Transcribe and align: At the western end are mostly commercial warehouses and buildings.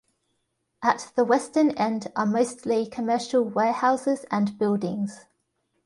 At 0.81 1.11
the 1.15 1.23
western 1.23 1.69
end 1.77 2.11
are 2.15 2.25
mostly 2.25 2.87
commercial 2.87 3.43
warehouses 3.43 4.25
and 4.31 4.57
buildings. 4.57 5.25